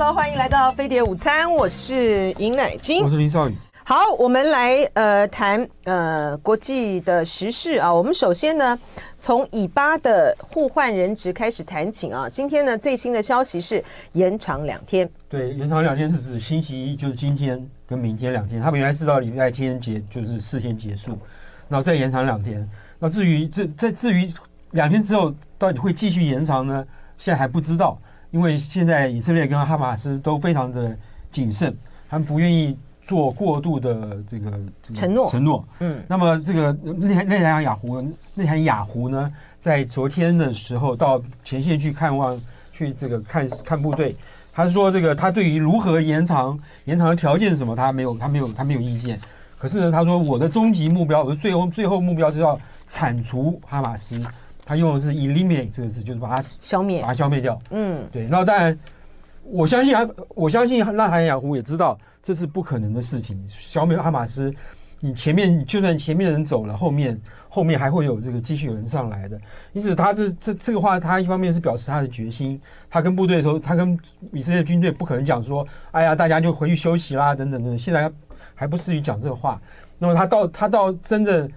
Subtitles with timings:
[0.00, 3.54] Hello，欢迎来到飞碟午餐，我是尹乃菁，我是林少宇。
[3.82, 7.92] 好，我们来呃谈呃国际的时事啊。
[7.92, 8.78] 我们首先呢，
[9.18, 12.28] 从以巴的互换人质开始谈起啊。
[12.28, 15.10] 今天呢，最新的消息是延长两天。
[15.28, 18.62] 对，延长两天是指星期一，就是今天跟明天两天。
[18.62, 21.18] 他们原来是到礼拜天结，就是四天结束，
[21.68, 22.64] 然后再延长两天。
[23.00, 24.32] 那至于这这至于
[24.70, 26.86] 两天之后到底会继续延长呢？
[27.16, 30.96] 现在还不知道，因为现在以色列跟哈马斯都非常的
[31.30, 31.76] 谨慎，
[32.08, 32.76] 他们不愿意。
[33.08, 34.50] 做过度的这个
[34.92, 38.02] 承诺，承诺，嗯，那么这个内内塔尼亚胡，
[38.34, 42.38] 内塔尼亚胡呢，在昨天的时候到前线去看望，
[42.70, 44.14] 去这个看看部队，
[44.52, 49.18] 他说这个他对于如何延长延长的条件是什么，他没有他没有他没有意见。
[49.58, 54.20] 可是呢，他说我的终极目标，我的最后最后目标是要铲除哈马斯，
[54.68, 57.58] 他用的是 eliminate 这个字，就是把它消灭，把它消灭掉。
[57.70, 58.28] 嗯，对。
[58.28, 58.78] 那当然，
[59.44, 59.94] 我相信
[60.34, 61.98] 我相信内塔尼亚胡也知道。
[62.20, 63.42] 这是不可能的事情。
[63.48, 64.52] 消灭哈马斯，
[65.00, 69.40] 你前面就算前面的人走了，后面后面还会有这个继续有人上来的。
[69.72, 72.60] 因此，他这这这个话，他一方面是表示他的决心。
[72.90, 73.98] 他跟部队的时候，他跟
[74.32, 78.10] 以色列军队不可能讲说：“哎呀，大家就回去休息啦，等等等等。”现在
[78.54, 79.58] 还不适于讲这个话。
[79.98, 81.48] 那么他到他到真的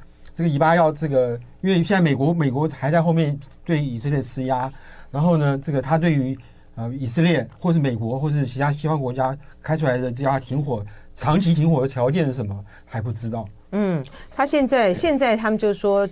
[0.41, 4.71] 这个以巴要这个，因为现在美国美国还在后面对以色列施压。
[5.11, 6.37] 然后呢，这个他对于。
[6.75, 13.45] 呃，以色列或是美国或是其他西方国家开出来的这家停火、长期停火的条件是什么还不知道。
[13.73, 14.01] 嗯，
[14.33, 16.07] 他现在现在他们就说，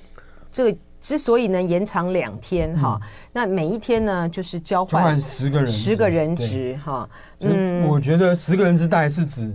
[0.52, 3.00] 这个之所以能延长两天哈，
[3.32, 7.10] 那每一天呢就是交换十个人十个人质哈。
[7.40, 9.50] 嗯，我觉得十个人质大概是指。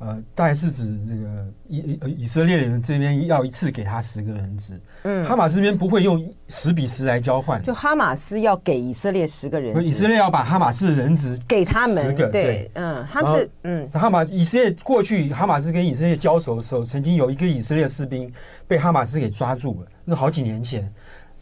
[0.00, 18.32] 呃，大概是指这个以以色列人这边要一次给他十个人质，嗯，哈马斯这边不会用十比十来交换，就哈马斯要给以色列十个人质，以色列要把哈马斯的人质给他们十个，对，嗯，他们是嗯，哈马以色列过去哈马斯跟以色列交手的时候，曾经有一个以色列士兵
[18.66, 20.90] 被哈马斯给抓住了，那好几年前，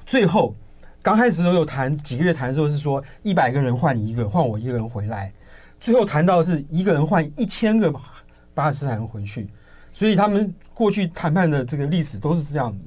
[0.05, 0.53] 最后
[1.01, 5.33] 刚开始都有谈几个月谈的时候是说一百个人换你一个，换我一个人回来，
[5.79, 7.95] 最后谈到是一个人换一千个。
[8.59, 9.47] 巴勒斯坦回去，
[9.93, 12.85] 所以他们过去谈判的这个历史都是这样的，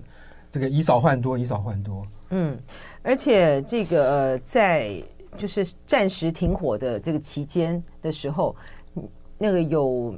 [0.52, 2.06] 这个以少换多，以少换多。
[2.32, 2.60] 嗯，
[3.02, 5.02] 而且这个呃，在
[5.38, 8.54] 就是暂时停火的这个期间的时候，
[9.38, 10.14] 那个有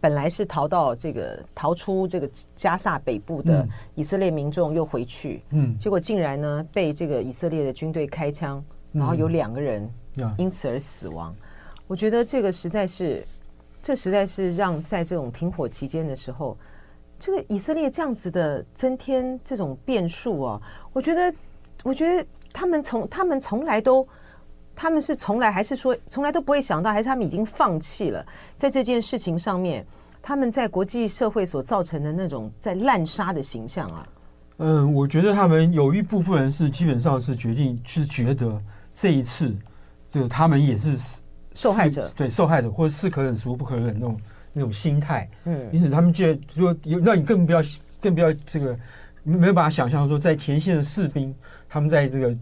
[0.00, 3.64] 本来是逃到这个逃出这个加萨北部的
[3.94, 8.60] 以色列民众又回去，嗯，结果竟然呢被这个以色列的军队开枪，
[8.90, 9.88] 然后有两个人
[10.36, 11.32] 因此而死亡。
[11.86, 13.24] 我觉得这个实在是。
[13.88, 16.54] 这实在是让在这种停火期间的时候，
[17.18, 20.60] 这个以色列这样子的增添这种变数啊，
[20.92, 21.34] 我觉得，
[21.82, 24.06] 我觉得他们从他们从来都，
[24.76, 28.22] 他们是从来还是说从来都不会想到，还是他们已经放弃了
[28.58, 29.86] 在这件事情上面，
[30.20, 34.06] 他们在国际社会所造成的那种在滥杀的形象啊。
[34.58, 38.60] 嗯，我觉得他们有一部分人是基本上是决定，是觉得
[38.92, 39.56] 这一次，
[40.06, 41.22] 这个他们也是。
[41.58, 44.20] 受害者对受害者，或者是可忍孰不可忍那种
[44.52, 47.60] 那种心态，嗯，因此他们觉得说，那你更不要
[48.00, 48.78] 更不要这个
[49.24, 51.34] 没有办法想象说，在前线的士兵，
[51.68, 52.36] 他们在这个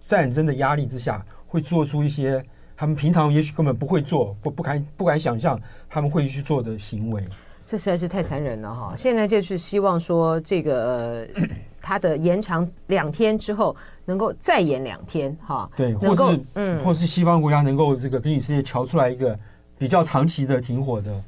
[0.00, 2.42] 战争的压力之下，会做出一些
[2.74, 7.22] 他们平常也许根本不会做或不敢不敢想象他们会去做的行为。
[7.66, 8.94] 这实在是太残忍了哈！
[8.96, 11.46] 现在就是希望说，这个呃，
[11.86, 13.76] 它的延长两天之后，
[14.06, 15.70] 能够再延两天哈。
[15.76, 19.38] 对，或是嗯，或是西方国家能够这个给以色列调出来一个
[19.78, 21.22] 比较长期的停火的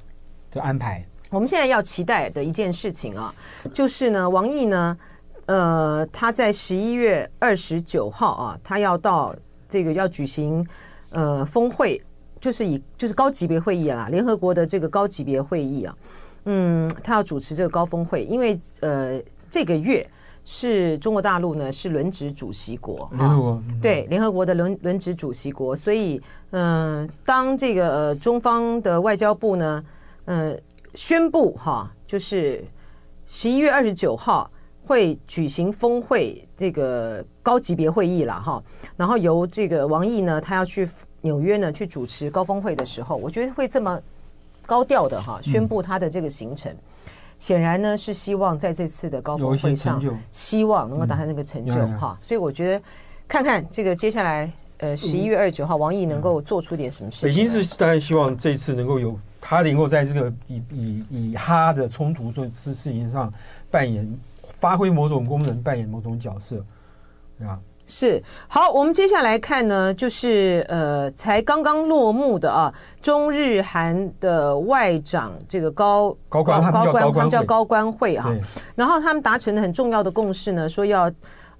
[0.51, 1.07] 的安排。
[1.31, 3.33] 我们现在要期待的一件事情啊，
[3.73, 4.99] 就是呢，王毅呢，
[5.47, 9.33] 呃，他在十一月二十九号啊，他要到
[9.69, 10.67] 这个要举行
[11.11, 12.03] 呃峰会，
[12.41, 15.95] 就是以就是高级别会议啦，联合国的这个高级别会议啊。
[16.47, 20.05] 嗯，他要主持这个高峰会，因为呃，这个月
[20.51, 26.19] 是中国大陆呢是轮值主席国，联合国对联合国的轮轮值主席国，所以
[26.53, 29.85] 嗯、呃，当这个呃中方的外交部呢，
[30.25, 30.57] 呃
[30.95, 32.65] 宣布哈，就是
[33.27, 34.51] 十一月二十九号
[34.81, 38.63] 会举行峰会这个高级别会议了哈，
[38.97, 40.89] 然后由这个王毅呢，他要去
[41.21, 44.01] 纽约呢去主持高峰会的时候，我觉得会这么。
[44.67, 46.71] 高调的哈，宣布他的这个行程，
[47.39, 52.19] 显然呢是希望在这次的高峰会上，希望能够达成那个成就哈。
[52.21, 52.83] 所以我觉得，
[53.29, 57.29] 看看这个接下来呃十一月二十九号，王毅能够做出点什么事情。
[57.29, 63.33] 北京是当然希望这次能够有他能够在这个以以以哈的冲突这事事情上
[63.71, 64.07] 扮演
[64.43, 66.65] 发挥某种功能，扮演某种角色，
[67.39, 67.61] 对吧？
[67.89, 78.31] 是好，我们接下来看呢，就是呃，才刚刚落幕的啊，中日韩的外长这个高高官高官，他们叫高官会啊，
[78.77, 81.11] 然后他们达成了很重要的共识呢，说要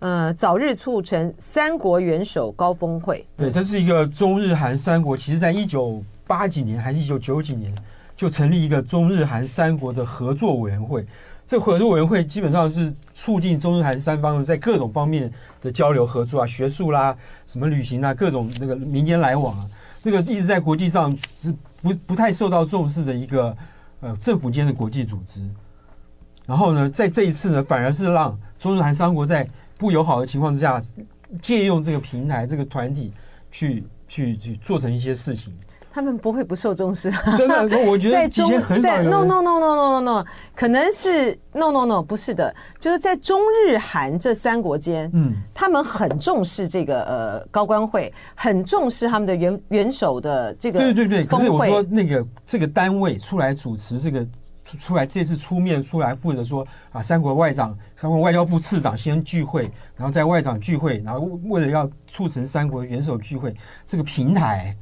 [0.01, 3.27] 呃早日促成三国元首高峰会。
[3.35, 7.75] 对，这是一个中日韩三国，其实在一九八几年还是一九九几年
[8.15, 11.07] 就成立一个中日韩三国的合作委员会。
[11.49, 17.17] 这合作委员会基本上是促进中日韩三方在各种方面的交流合作啊，学术啦、
[17.47, 19.67] 什么旅行啊，各种那个民间来往啊，
[20.05, 21.51] 这个一直在国际上是
[21.81, 23.57] 不不太受到重视的一个
[24.01, 25.43] 呃政府间的国际组织。
[26.45, 29.49] 然后呢，在这一次呢，反而是让中日韩三国在
[29.79, 30.79] 不友好的情况之下，
[31.41, 33.11] 借用这个平台、这个团体
[33.51, 35.51] 去去去做成一些事情。
[35.93, 38.49] 他们不会不受重视， 真的，我觉得在中
[38.81, 40.25] 在 no no no no no no no，
[40.55, 51.25] 可能是 no no no 不是的，就是在中日韩这三国间，嗯，他们很重视这个呃高官会，很重视他们的元元首的这个对对对。
[51.25, 54.27] 可是我说那个这个单位出来主持这个
[54.79, 63.57] 出来这次出面出来负责说啊，三国外长、三国外交部次长先聚会，然后在外长聚会，然后为了要促成三国元首聚会
[63.87, 64.77] 这个平台。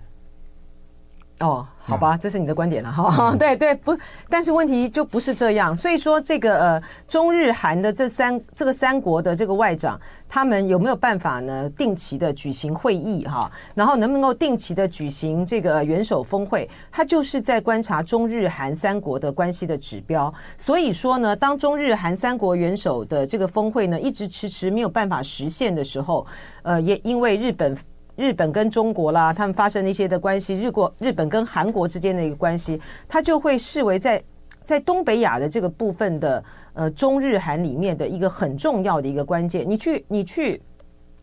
[1.40, 3.36] 哦，好吧，这是你的观点了哈。
[3.36, 3.94] 对对，不，
[4.30, 5.76] 但是问题就不是这样。
[5.76, 11.68] 所以说，这个呃，中日韩的这三这个三国的这个外长，他们有没有办法呢？
[11.76, 16.66] 定期的举行会议哈，然后能不能够定期的举行这个元首峰会？
[16.90, 20.32] 他就是在观察中日韩三国的关系的指标。
[20.56, 26.26] 所以说呢，当中日韩三国元首的这个峰会呢，一直迟迟没有办法实现的时候，
[26.62, 27.76] 呃，也因为日本。
[28.16, 34.22] 日本跟中国啦，他们发生的一些的关系，日国日本跟韩国之间的一个关系，他就会视为在
[34.64, 36.42] 在东北亚的这个部分的
[36.72, 39.64] 呃中日韩里面的一个很重要的一个关键。
[39.68, 40.60] 你去你去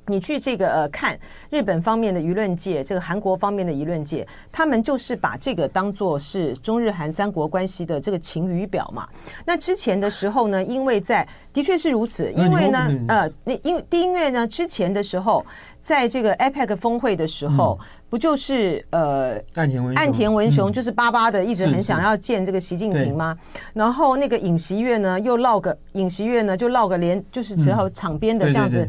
[0.07, 1.17] 你去这个呃看
[1.49, 9.07] 日本方面的舆论界，这个韩国方面的舆论界，他们就是把这个当做是中日韩三国关系的这个晴雨表嘛。
[9.45, 15.45] 那之前的时候呢，因为在的确是如此，因为呢呃那因为因为呢之前的时候。
[15.83, 23.37] 在这个 APEC 峰会的时候，嗯、不就是呃岸田文岸田文雄就是巴巴的一直很想要见这个习近平吗？
[23.73, 28.87] 然后那个尹锡月呢又落个尹锡月呢就落个连就是只好场边的这样子，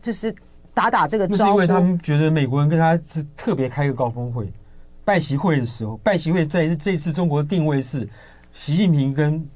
[0.00, 0.34] 就是
[0.72, 1.42] 打打这个招呼。
[1.42, 4.52] 是因为他们觉得美国人跟他是特别开个高峰会
[5.04, 8.08] 拜习会的时候，拜习会在这次中国的定位是
[8.52, 9.46] 习近平跟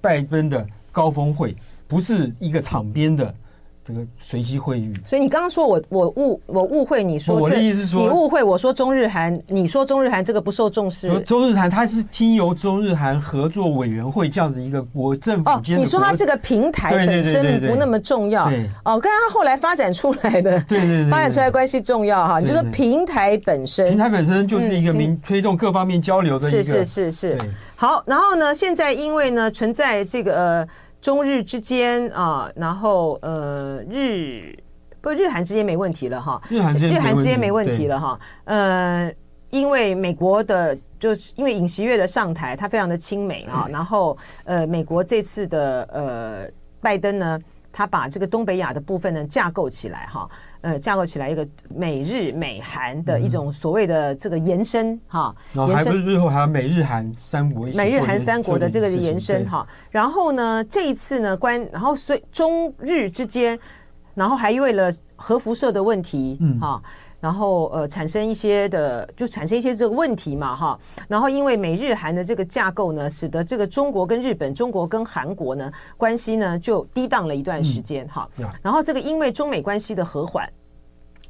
[0.00, 1.56] 拜登的高峰会，
[1.88, 3.34] 不是一个场边的。
[3.92, 11.18] 这个随机会遇，所以你刚刚说我我误我误会你说，我的意思是说，你误会我说中日韩，你说中日韩这个不受重视。
[11.20, 18.46] 中日韩它是经由中日韩合作委员会这样子一个国政府间，哦，你说它这个平台本身不那么重要，
[18.84, 22.38] 哦，跟它后来发展出来的，对对对，发展出来关系重要哈。
[22.38, 27.38] 你就说平台本身，平台本身就是一个民推动各方面交流的一个，是是是是。
[27.74, 30.68] 好，然后呢，现在因为呢存在这个呃。
[31.00, 34.54] 中日之间啊，然后呃日
[35.00, 39.12] 不日韩之间没问题了哈，日韩日韩之间没问题了哈，呃，
[39.48, 46.46] 因为美国的就是因为尹锡悦的上台，他非常的亲美啊，然后呃美国这次的呃
[46.80, 47.40] 拜登呢，
[47.72, 50.28] 他把这个东北亚的部分呢架构起来哈。
[50.62, 59.66] 呃，架构起来一个美日美韩的一种所谓的这个延伸哈，延伸日后还有美日韩三国，美日韩三国的这个延伸哈。
[59.90, 63.58] 然后呢，这一次呢，关然后所以中日之间，
[64.14, 66.82] 然后还为了核辐射的问题，嗯哈。
[67.20, 70.78] 然后呃，产生一些的，就产生一些这个问题嘛，哈。
[71.06, 78.26] 然后因为美日韩的这个架构呢，使得这个中国跟日本、中国跟韩国呢关系呢就低档了一段时间，哈。
[78.62, 80.50] 然后这个因为中美关系的和缓，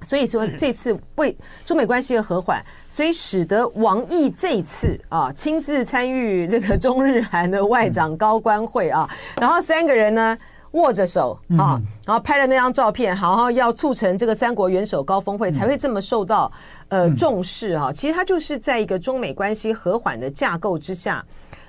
[0.02, 10.38] 所以说这次为中美关系的和缓，所以使得王毅这次啊亲自参与这个中日韩的外长高官会啊，然后三个人呢。
[10.72, 16.50] 握着手啊，然后拍了那张照片，然后要促成这个三国元首高峰会才会这么受到
[16.88, 17.90] 呃重视哈。
[17.92, 21.24] 其实它就是在一个中美关系和缓的架构之下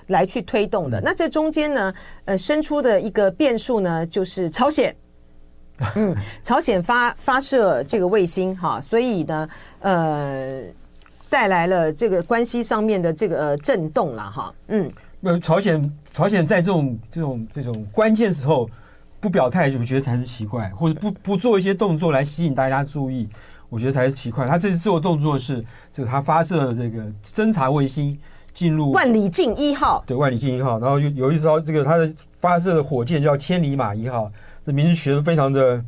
[0.07, 1.01] 来去推动的。
[1.01, 1.91] 那这中间呢，
[2.25, 4.95] 呃，生出的一个变数呢，就是朝鲜，
[5.95, 10.61] 嗯，朝鲜发发射这个卫星哈，所以呢，呃，
[11.27, 14.53] 带来了这个关系上面的这个震动了哈。
[14.67, 18.69] 嗯，那朝鲜朝鲜在这种这种这种关键时候。
[19.21, 23.29] 不表态，我觉得才是奇怪，或者不不做一些动作来吸引大家注意，
[23.69, 24.47] 我觉得才是奇怪。
[24.47, 25.63] 他这次做的动作是，
[25.93, 28.17] 这个他发射了这个侦察卫星
[28.51, 34.31] 进入万里镜一号，对，万里镜一号，然后就有一招这个他的发射的火箭叫千里马一号，
[34.65, 35.81] 这名字取得非常的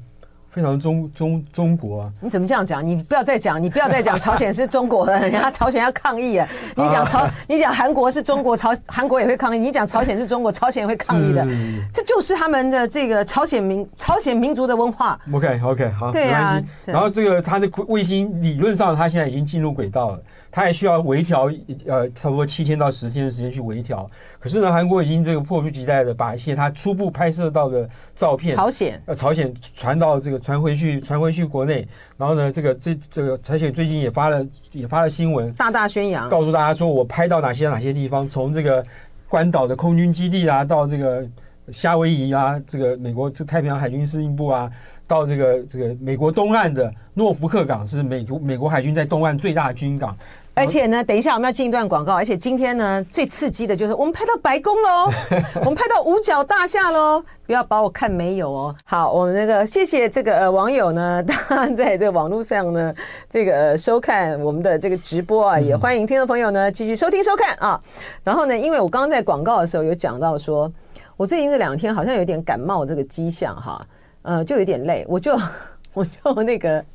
[0.54, 2.12] 非常中中中国啊！
[2.22, 2.86] 你怎么这样讲？
[2.86, 6.48] 你不要再讲，你不要再讲朝鲜是中国的，人家朝鲜要抗议啊！
[6.76, 9.58] 你讲朝，你讲韩国是中国，朝韩国也会抗议。
[9.58, 11.44] 你讲朝鲜是中国，朝鲜也会抗议的。
[11.92, 15.20] 这就是他们的这个朝鲜民朝鲜民族的文化。
[15.32, 16.62] OK OK 好，对啊。
[16.86, 20.22] 然后这个他的卫星理论上，他现在已经进入轨道了。
[20.56, 21.50] 他还需要微调，
[21.88, 24.08] 呃，差不多七天到十天的时间去微调。
[24.40, 31.88] 可是呢，韩国已经这个迫不及待的把一些他初步拍摄到的照片，朝鲜，呃，朝鲜传到这个传回去，传回去国内。
[32.18, 38.86] 然后呢，这个这这个朝鲜最近也发了也发了新闻，大大宣扬，告诉大家说我拍到哪些哪些地方，从这个
[39.28, 41.28] 关岛的空军基地啊，到这个
[41.72, 44.72] 夏威夷啊，这个美国这太平洋海军司令部啊。
[45.06, 50.18] 到这个这个美国东岸的诺福克港是美国美国海军在东岸最大的军港，
[50.56, 55.12] 而且呢，等一下我们要进一段广告，而且今天呢最刺激的就是我们拍到白宫喽，
[55.62, 58.76] 我们拍到五角大厦喽，不要把我看没有哦。
[58.86, 62.94] 好，我们那个谢谢这个呃网友呢，当然在这个网络上呢
[63.28, 67.82] 这个呃收看我们的这个直播啊，也欢迎听众朋友呢继续收听收看啊。
[68.24, 70.72] 然后呢，因为我刚刚在广告的时候有讲到说，
[71.18, 73.86] 我最近这两天好像有点感冒这个迹象哈。
[74.22, 75.36] 呃，就有点累，我就
[75.94, 76.86] 我就那个，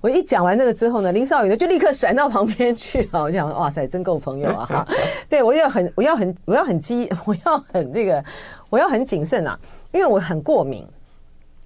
[0.00, 3.22] 我一讲完这个之后呢，林少宇呢就立刻闪到旁边去了。
[3.22, 4.66] 我想，哇塞，真够朋友啊！
[4.66, 4.88] 哈，
[5.28, 8.24] 对我要很，我要很，我要很机， 我要很那个，
[8.68, 9.58] 我要很谨慎啊，
[9.92, 10.86] 因为我很过敏，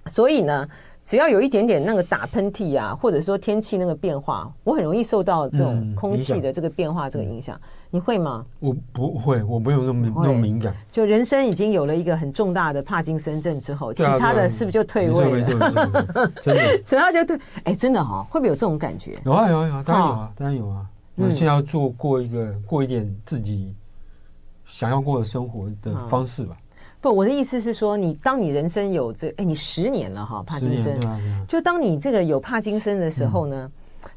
[0.05, 0.67] 所以呢。
[1.07, 7.55] 只要有一点点那个打喷嚏啊，或者说天气那个变化，我很容易受到这种空气的这个变化这个影响。
[7.95, 8.45] 你会吗？
[8.59, 10.75] 我不会，我没有那么那么敏感。
[10.91, 15.45] 就人生已经有了一个很重大的帕金森症之后，其他的是不是就退位了？
[16.43, 17.39] 真的，其他就对。
[17.63, 19.17] 哎，真的哈，会不会有这种感觉？
[19.23, 20.85] 有啊有啊有啊，当然有啊，当然有啊。
[21.15, 23.73] 我现在要做过一个过一点自己
[24.65, 26.57] 想要过的生活的方式吧。
[26.99, 30.99] 不，我的意思是说，你当你人生有这，哎，你十年了哈，帕金森，
[31.47, 33.71] 就当你这个有帕金森的时候呢，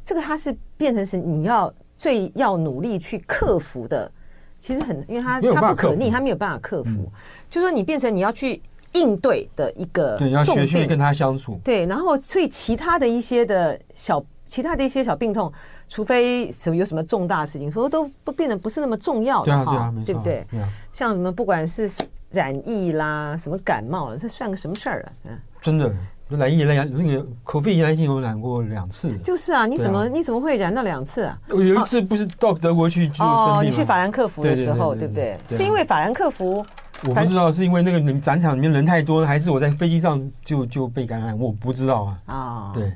[0.04, 4.11] 这个它是变成是你要最要努力去克服的，
[4.59, 7.12] 其实很，因为他他不可逆，他没有办法克服，
[7.50, 8.62] 就说你变成你要去
[8.93, 15.52] 应对的一个，对，要学会跟他相处，对，然后所以其他的一些的小，其他的一些小病痛，
[15.88, 20.47] 除非什么有什么重大的事情，说都不变得不是那么重要的哈，对不对？
[20.93, 21.90] 像什么不管是。
[22.31, 25.09] 染疫啦，什么感冒了，这算个什么事儿啊？
[25.31, 25.90] 嗯，真的，
[26.30, 29.16] 染疫染那个 COVID 染疫我染过两次。
[29.18, 31.38] 就是啊，你怎么你怎么会染到两次啊？
[31.50, 35.38] 我有一次不是到德国去就哦，你去法兰克福的时候，对不对？
[35.49, 36.64] 是因为法兰克福？
[37.04, 41.38] 我不知道是因为那个展场里面人太多，还是我在飞机上就就被感染？
[41.38, 42.35] 我不知道啊。
[42.35, 42.92] 啊，对。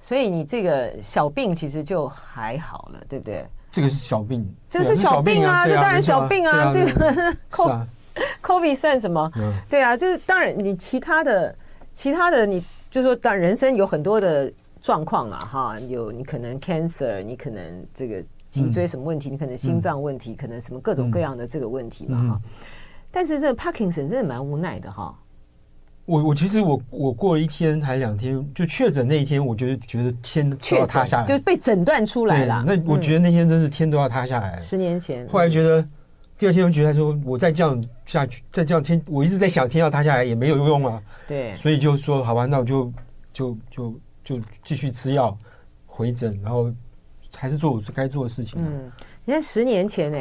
[0.00, 3.46] 所以你这个小病其实就还好了，对不对？
[3.70, 7.70] 这个是小病，这个是小病啊，这当然小病啊，这个扣。
[8.42, 9.30] COVID 算什么？
[9.70, 11.54] 对啊，就是当然，你其他的、
[11.92, 22.40] 其他的，你就说，当人生有很多的状况了哈，有你可能 cancer，你可能这个脊椎什么问题，嗯、你可能心脏问题，嗯、可能什么各种各样的这个问题嘛哈。
[22.42, 22.50] 嗯、
[23.10, 25.14] 但是这个 Parkinson 真的蛮无奈的哈。
[26.04, 32.64] 我我其实我我过一天还两天就确诊那一天，我就觉得天都要塌下来，就被诊断出来了。
[32.66, 34.56] 那我觉得那天真是天都要塌下来。
[34.58, 35.86] 十年前，后来觉得。
[36.38, 41.00] 第二天我觉得说，我再这样下去，再这样天，我一直在想天要塌下来也没有用啊。
[41.28, 42.92] 对，所以就说好吧，那我就
[43.32, 45.36] 就就就继续吃药，
[45.86, 46.72] 回诊，然后
[47.36, 48.60] 还是做我该做的事情。
[48.60, 48.90] 嗯，
[49.24, 50.18] 你看十年前呢，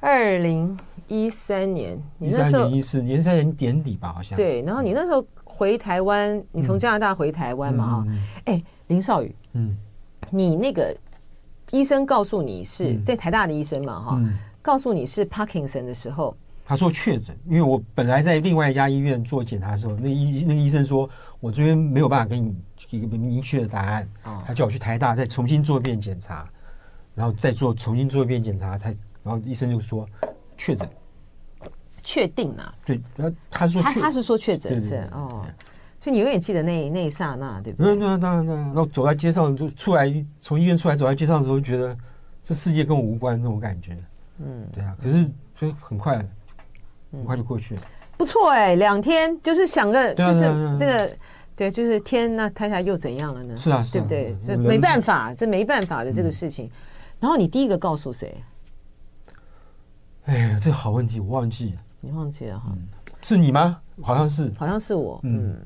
[0.00, 4.36] 二零一三年，你那时候一四年，一三年年底吧，好像。
[4.36, 7.86] 对，然后你那时候回台湾，你从加拿大回台湾嘛？
[7.86, 8.06] 哈，
[8.46, 9.76] 哎，林少宇，嗯，
[10.30, 10.92] 你那个
[11.70, 14.00] 医生告诉你是在台大的医生嘛？
[14.00, 14.20] 哈。
[14.62, 21.08] 告诉你是 Parkinson 的时候，他说确诊，因为我本来在另外一家医院做检查的时候，那医那个医生说
[21.40, 22.54] 我这边没有办法给你
[22.90, 24.08] 一个明确的答案，
[24.46, 26.48] 他叫我去台大再重新做一遍检查，
[27.14, 28.88] 然后再做重新做一遍检查，他
[29.22, 30.06] 然后医生就说
[30.56, 30.88] 确诊，
[32.02, 32.74] 确定啊？
[32.84, 35.44] 对，然后他说他他是说确诊是哦，
[36.00, 37.96] 所以你永远记得那那一刹那，对不对？
[37.96, 38.66] 对啊，当然当然。
[38.66, 41.96] 然后走在街上就出来，从医院出来走在街上的时候，觉得
[42.42, 43.96] 这世界跟我无关那种感觉。
[44.42, 46.16] 嗯，对啊，可是所以很快，
[47.12, 47.82] 很快就过去了。
[48.16, 50.40] 不错哎，两天就是想个，就是
[50.78, 51.10] 那个，
[51.56, 53.56] 对，就是天，那他下又怎样了呢？
[53.56, 54.36] 是啊，对不对？
[54.46, 56.70] 这没办法，这没办法的这个事情。
[57.18, 58.42] 然后你第一个告诉谁？
[60.24, 61.80] 哎呀，这个好问题，我忘记了。
[62.00, 62.72] 你忘记了哈？
[63.22, 63.80] 是你吗？
[64.02, 65.20] 好像是，好像是我。
[65.22, 65.58] 嗯，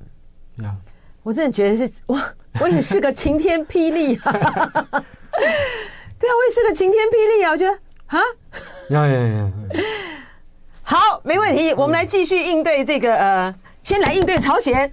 [0.58, 0.76] 呀，
[1.22, 2.18] 我真的觉得是 我，
[2.60, 4.32] 我也是个晴天霹雳啊！
[6.18, 7.50] 对啊，我也是个晴天霹雳啊！
[7.50, 7.78] 我觉得。
[8.14, 8.20] 啊，
[8.90, 9.52] 呀呀呀！
[10.82, 14.88] 好，没问题，我们来继续应对这个呃先来应对朝鲜，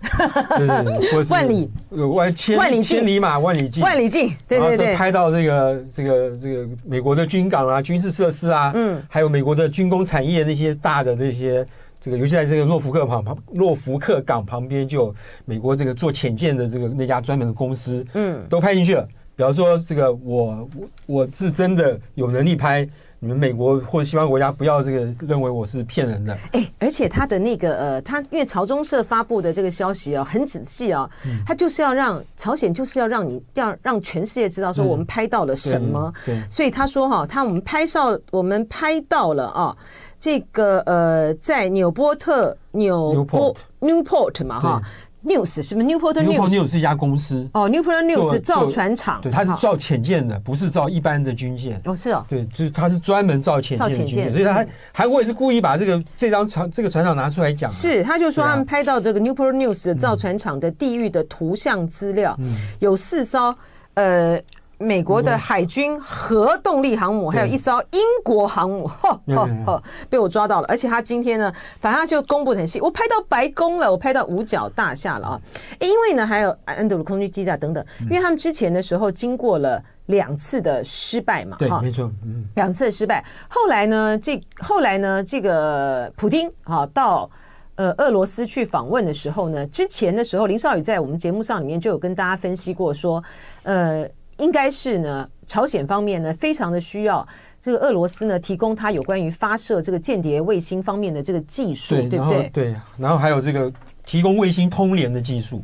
[0.58, 1.70] 对对对，万里。
[2.16, 11.68] 万千万里千里马万里镜，万里镜，对对对，拍到这个这个这个美国的军港啊、军事设施啊，嗯，还有美国的军工产业那些大的这些
[12.00, 19.08] 这个，尤其在这个洛福克旁旁诺福克港旁边，就有美国这个做潜舰的这个那家专门的公司，嗯，都拍进去了。
[19.36, 22.88] 比方说，这个我我我是真的有能力拍。
[23.24, 26.36] 你们美国或者西方国家不要这个认为我是骗人的。
[26.54, 31.08] 哎，而且他的那个呃，他因为朝中社发布的这个消息啊，很仔细啊，
[31.46, 36.12] 他就是要让朝鲜就是要让你要让全世界知道说我们拍到了什么。
[36.26, 39.78] 对，所以他说哈，他我们拍照我们拍到了啊，
[40.20, 44.82] 这个呃，在纽波特纽波 Newport 嘛哈。
[45.24, 51.80] News 是不是 Newport News？Newport News 是一家公司哦，Newport News 是造船厂，对，它是造潜舰的，不是造一般的军舰。
[51.86, 57.70] 哦，是哦，对，就是它是专门造潜舰的军舰，所以他韩国也是故意把这个这张船这个船厂拿出来讲。
[57.72, 62.38] 是，他就说他们拍到这个 Newport News 的造船厂的地域的图像资料，
[62.80, 63.56] 有四艘
[63.94, 64.40] 呃。
[64.82, 70.68] 美国的海军核动力航母，还有一艘英国航母，呵呵呵，被我抓到了。
[70.68, 75.42] 而且他今天呢，反正他就公布很细，我拍到白宫了，我拍到五角大厦了啊。
[75.80, 83.24] 因为呢，还有安德鲁空军基地等等，因为他们之前的时候经过了两次的失败嘛，对，没错，嗯，两次的失败。
[83.48, 87.30] 后来呢，这后来呢，这个普丁啊，到
[87.76, 93.24] 呃俄罗斯去访问的时候呢，之前的时候，林少宇在我们节目上里面就有跟大家分析过，说，
[93.64, 94.08] 呃。
[94.42, 97.26] 应该是呢，朝鲜方面呢，非常的需要
[97.60, 102.50] 这个俄罗斯呢，提供它有关于发射这个间谍卫星方面的这个技术，对，对不对？
[102.50, 103.72] 对，然后还有这个
[104.04, 105.64] 提供卫星通联的技术，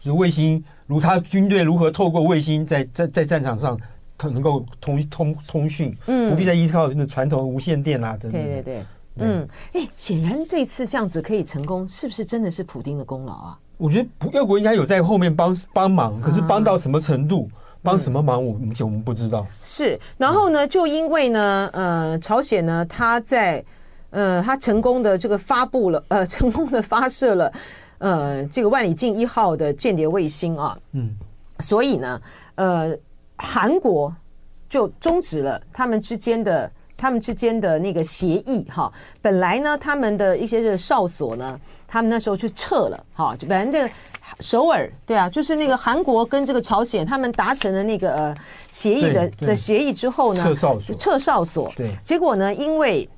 [0.00, 3.78] 就是卫星如他军队如何透过卫星在在在战场上
[4.24, 8.32] 能够通通通讯，嗯，不必再依靠那传统无线电啊等等。
[8.32, 8.84] 对对对，
[9.16, 13.58] 嗯，哎，显然这次这样子可以成功，是不是真的是普丁的功劳啊？
[13.78, 17.48] 我觉得俄国应该有在后面帮帮忙，可是帮到什么程度？
[17.82, 18.44] 帮什么忙？
[18.44, 19.46] 我目前我们不知道。
[19.62, 23.64] 是，然后呢，就因为呢，呃，朝鲜呢，他在
[24.10, 27.52] 呃，他成功的这个发布了，呃，成功的发射了，
[27.98, 31.16] 呃，这个万里镜一号的间谍卫星啊，嗯，
[31.60, 32.20] 所以呢，
[32.56, 32.96] 呃，
[33.36, 34.14] 韩国
[34.68, 36.70] 就终止了他们之间的。
[37.00, 43.94] 他们之间的那个协议哈，本来呢，他们的一些的哨所呢，他们那时候就撤了哈，就本来这个
[44.40, 48.36] 首尔对啊，就是那个韩国跟这个朝鲜他们达成了那个呃
[48.70, 53.08] 协议的的协议之后呢，撤哨所，撤哨所，对，结果呢，因为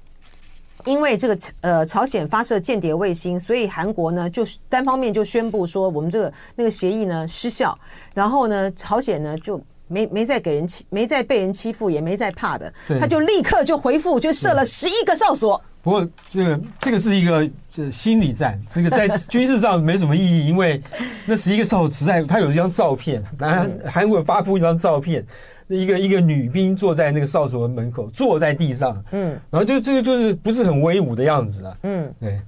[0.84, 7.78] 因为这个呃朝鲜发射间谍卫星，所以韩国呢就单方面就宣布说我们这个那个协议呢失效，
[8.14, 9.60] 然后呢，朝鲜呢就。
[9.92, 15.60] 没没再给人欺，没再被人欺负，也没再怕的，他就立刻就回复，就设了十一个哨所。
[15.82, 20.82] 不过这个这个是一个这心理战，这个在军事上没什么意义，因为
[21.26, 25.24] 那十一个哨所实在，他有一张照片，当然韩国有发布一张照片，
[25.68, 32.40] 一个一个女兵坐在那个哨所的门口，坐在地上，嗯，然后就这个就是不是很威武的样子了，嗯，对。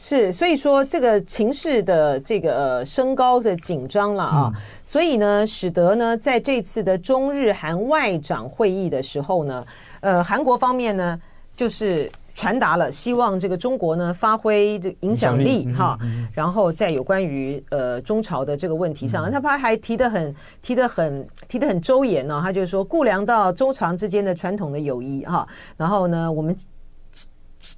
[0.00, 9.66] 是，所以说这个情势的这个呃升高的紧张了啊，嗯、所以呢，使得呢，在这次的中日韩外长会议的时候呢，
[9.98, 11.20] 呃，韩国方面呢，
[11.56, 12.08] 就是
[12.38, 15.98] 传达了希望这个中国呢发挥这影响力哈，
[16.32, 25.44] 然后在有关于呃中朝的这个问题上，他他还提得很提得很提得很周延呢，他就是说顾良到周朝之间的传统的友谊哈，
[25.76, 26.56] 然后呢，我们。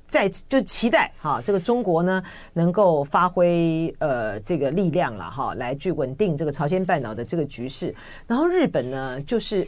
[0.07, 7.92] 在就期待哈，这个中国呢能够发挥呃这个力量了哈，来去稳定这个朝鲜半岛的这个局势。
[8.27, 9.66] 然后日本呢，就是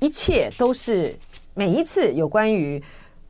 [0.00, 1.16] 一切都是
[1.54, 2.82] 每一次有关于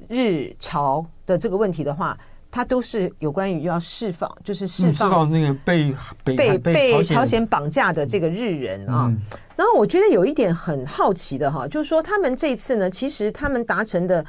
[0.09, 2.19] 日朝的这个问题的话，
[2.51, 9.07] 它都是有关于要释放，就是释放、那个被被被朝鲜绑架的这个日人啊。
[9.09, 9.19] 嗯、
[9.57, 14.25] 然后我觉得有一点很好奇的哈，就是说他们这次呢，其实他们达成的。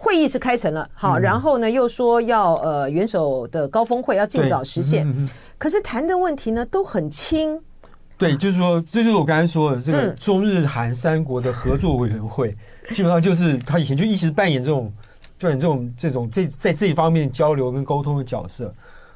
[0.00, 5.28] 会议是开成了，好，然后呢又说要呃元首的高峰会要尽早实现，嗯、
[5.58, 7.60] 可是谈的问题呢都很轻。
[8.16, 12.56] 对，就是说，这就是我刚才说的这个中日韩三国的合作委员会，
[12.88, 14.92] 嗯、基本上就是他以前就一直扮演这种
[15.40, 18.72] 扮演这种这种这在这一方面交流跟沟通的角色。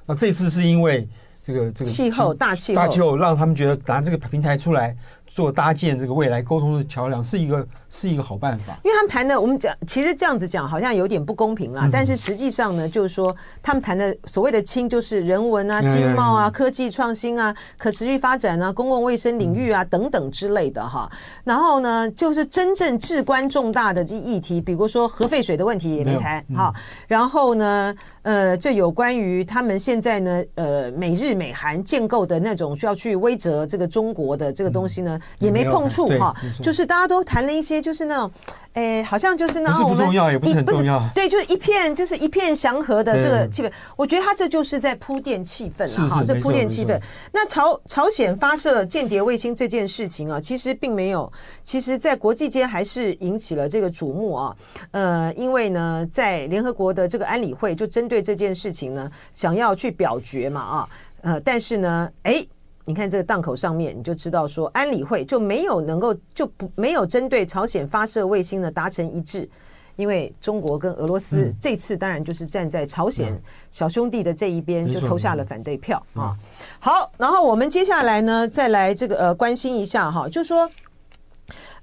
[0.07, 1.09] 那这次是因为
[1.43, 8.77] 这个这个气候大气候大气候让他们觉得拿这个平台出来做搭建这个未来沟通的桥梁是一个是一个好办法。
[8.83, 11.83] 因为他们谈的，我们讲其实这样子讲好像有点不公平啦。
[11.85, 21.11] 嗯、但是实际上呢，就是说他们谈的所谓的“亲”，就是人文啊、经贸啊、科技创新啊、可持续发展啊、公共卫生领域啊、嗯、等等之类的哈。
[21.45, 26.73] 然后呢，就是真正至关重大的这议题，比如说核废水的问题也没谈哈。
[27.07, 36.35] 然后呢，呃，这有关于他们现在呢，呃，美日美韩建构的那种需要去威慑这个中国的这个东西呢，嗯、也没碰触哈。
[36.63, 38.31] 就是大家都谈了一些，就是那种，
[38.75, 41.05] 哎，好像就是那种不重要，也不是很重要。
[41.15, 43.71] 对，就是一片就是一片祥和的这个气氛。
[43.97, 46.99] 我觉得他这就是在铺垫气氛了哈，这铺垫气氛。
[47.33, 51.31] 那朝朝鲜发射间谍卫星这件事情啊，其实并没有，
[51.65, 54.57] 其实在国际间还是引起了这个瞩目啊。
[54.93, 60.89] 呃，因为呢，在联合国的这个安理会就针对这件事情呢，想要去表决嘛啊，
[61.23, 62.47] 呃，但是呢，哎。
[62.85, 69.49] 你看这个档口上面，你就知道说安理会就没有能够就不没有针对朝鲜发射卫星呢达成一致，
[69.97, 73.41] 因为中国跟俄罗斯这次当然就是站在朝鲜
[73.71, 76.37] 小兄弟的这一边，就投下了反对票啊。
[76.81, 80.71] 好，然后我们接下来呢再来这个呃关心一下哈，就说。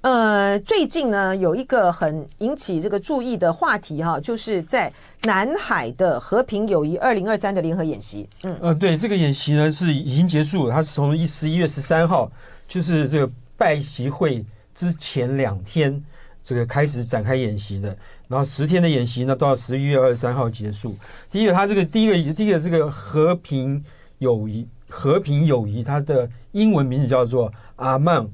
[0.02, 4.90] 呃，最近呢，有一个很引起这个注意的话题哈，就是在
[5.24, 8.26] 南海的和平友谊二零二三的联合演习。
[8.42, 12.32] 嗯，呃，对，这个演习呢是已经结束，它是从一十一月十三号，
[12.66, 14.42] 就是这个拜习会
[14.74, 16.02] 之前两天，
[16.42, 17.94] 这个开始展开演习的，
[18.26, 20.96] 然后十天的演习呢，到十一月二十三号结束。
[21.30, 23.84] 第一个，它这个第一个第一个这个和平
[24.16, 28.26] 友谊和平友谊，它的英文名字叫做阿曼。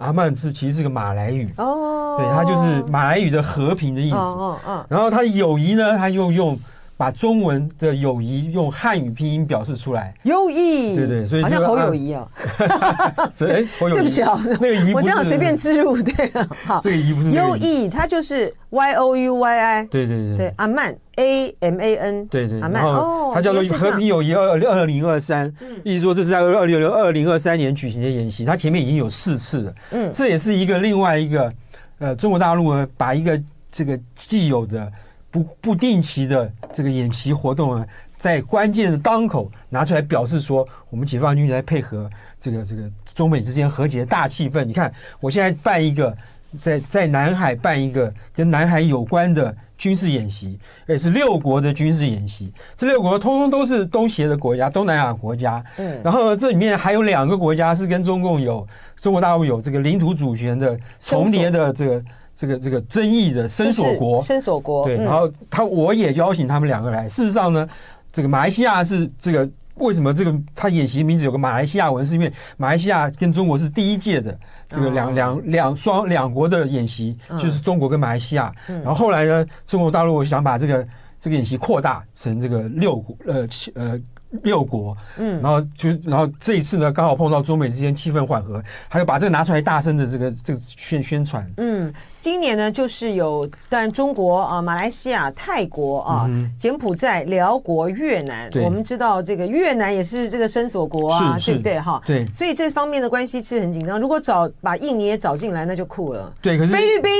[0.00, 1.48] 阿曼是其实是个马来语。
[1.56, 4.16] 哦，对，它就是马来语的和平的意思。
[4.16, 6.58] 哦哦，然后它友谊呢，它就用
[7.00, 10.14] 把中文的友谊用汉语拼音表示出来。
[10.24, 12.28] 友谊，对对，所以好像侯友谊哦。
[13.48, 16.30] 哎，对不起啊，那个谊我这样随便植入，对，
[16.66, 19.86] 好， 这个谊不是友谊，它就是 Y O U Y I。
[19.86, 20.94] 对对对，对阿曼。
[21.16, 22.82] A M A N 对对，阿曼。
[22.82, 25.50] 哦它叫做和平友谊二二零二三，
[25.82, 31.52] 意思说这是在二零二零二三年举行的演习，它前面已经有四次了，嗯，这也是一个另外一个
[31.98, 33.40] 呃中国大陆呢把一个
[33.72, 34.90] 这个既有的
[35.30, 44.64] 不不定期的这个演习活动啊，在关键的当口拿出来表示说，我们解放军来配合这个这个中美之间和解的大气氛。
[44.64, 46.16] 你看，我现在办一个
[46.60, 49.56] 在在南海办一个跟南海有关的。
[49.80, 52.52] 军事演习，也是六国的军事演习。
[52.76, 55.64] 这六国通通都是东协的国家，东南亚国家。
[55.78, 58.68] 嗯，然后呢，这里面还有两个国家是跟中共有
[59.00, 62.04] 中国大陆有这个领土主权的重叠的这个
[62.40, 64.18] 这个这个争议的伸索国。
[64.22, 64.86] 伸索国。
[64.86, 67.06] 对，然后他我也邀请他们两个来。
[67.06, 67.68] 事实上呢，
[68.10, 74.34] 这个马来西亚是这个为什么这个他演习名字有个马来西亚文，是因为马来西亚跟中国是第一届的。
[74.66, 78.50] 这个两两两双两国的演习，就是中国跟马来西亚。
[78.66, 80.86] 然后后来呢，中国大陆想把这个
[81.18, 84.00] 这个演习扩大成这个六国呃七呃
[84.42, 84.96] 六国。
[85.16, 91.44] 嗯，然后就然后这一次呢，刚好碰到中美之间气氛缓和，还有把这个拿出来大声的这个这个宣宣传。
[91.56, 91.92] 嗯。
[92.20, 98.50] 今年呢，就是有当然中国啊、马来西亚、泰国啊、嗯、柬埔寨、寮国、越南。
[98.62, 101.80] 我们知道这个越南也是这个伸索国啊，对不对？
[101.80, 102.26] 哈，对。
[102.30, 103.98] 所以这方面的关系其实很紧张。
[103.98, 106.30] 如果找把印尼也找进来，那就酷了。
[106.42, 107.12] 对，可是菲律宾，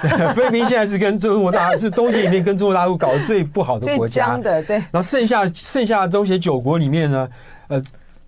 [0.34, 4.26] 菲律宾现在是跟中国大陆是东协里面跟中国大陆搞得最不好的国家。
[4.26, 4.76] 最僵的，对。
[4.76, 7.28] 然后剩下剩下的东协九国里面呢，
[7.68, 7.82] 呃，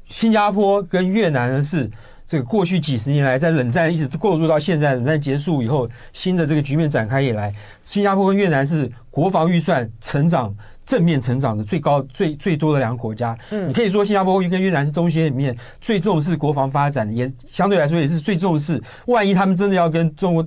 [0.07, 1.91] 新加坡跟越南呢是。
[2.31, 10.55] 这个过去几十年来，在冷战一直过渡到现在，冷战结束以后，新的这个局面展开以来，新加坡跟越南是国防预算成长
[10.87, 13.37] 正面成长的最高、最最多的两个国家。
[13.51, 20.47] 嗯，你可以说新加坡跟越南是东西里面最重视国防发展，也相对来说也是最重视，万一他们真的要跟中国。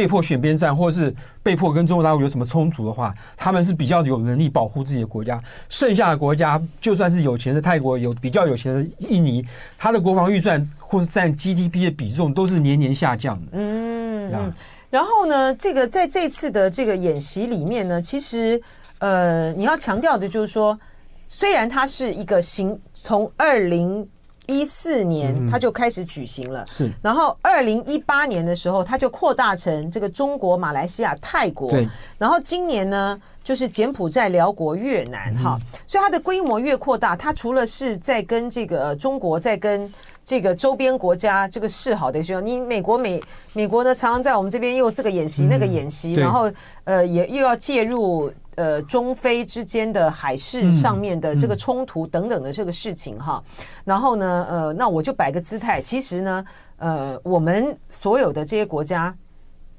[0.00, 5.38] 被迫选边站，或是被迫跟中国大陆有什么冲突的话，他们是比较有能力保护自己的国家。
[5.68, 9.44] 剩下的国家，就算是有钱的泰国，有比较有钱的印尼，
[9.76, 13.48] 它的国防预算或是占 GDP 的比重都是年年下降的。
[13.52, 14.52] 嗯嗯。
[14.88, 18.58] 然后呢，这个在这次的这个演习里面呢，其实
[19.00, 20.80] 呃，你要强调的就是说，
[21.28, 24.08] 虽然它是一个行从二零。
[24.50, 26.90] 一四年它就开始举行了，是。
[27.00, 31.70] 然后二零一八年的时候，它就扩大成这个中国、马来西亚、泰国。
[31.70, 31.88] 对。
[32.18, 35.58] 然后今年呢，就是柬埔寨、寮国、越南，哈。
[35.86, 39.90] 所以它的规模越扩大，它除了是在跟这个中国在跟
[40.24, 46.50] 这个周边国家这个示好的时候，你美国美美国呢，常常在我们这边又这个演习那个演习，然后
[46.84, 48.32] 呃也又要介入。
[48.56, 53.42] 呃，中非之间的海事上面的这个冲突等等的这个事情哈，
[53.84, 56.44] 然后呢，呃，那我就摆个姿态，其实呢，
[56.76, 59.16] 呃，我们所有的这些国家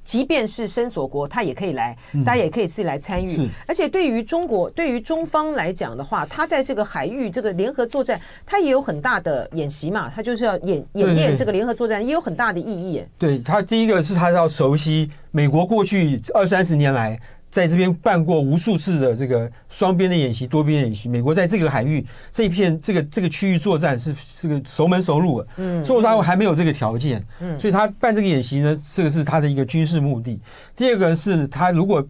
[0.04, 3.28] 即便是伸索国，他也可以来，大家也可以自己来参与。
[3.28, 13.04] 是，而且对于中国，对于中方来讲的话，他在这个海域这个联合作战，他也有很大的演习嘛，他就是要演演练这个联合作战，也有很大的意义。
[13.20, 17.20] 对他，第一个是他要熟悉美国过去二三十年来。
[17.52, 21.08] 在这边办过无数次的这个双边的演习、多边演习。
[21.10, 25.48] 美国在这个海域这一片、这个这个区域作战是这个熟门熟路的。
[25.58, 27.24] 嗯，中国大陆还没有这个条件。
[27.42, 30.40] 嗯，所以他办这个演习呢，这个是他的一个军事目的。
[30.76, 32.04] 第二个是他如果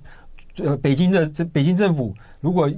[0.58, 2.71] 呃北京的这北京政府如果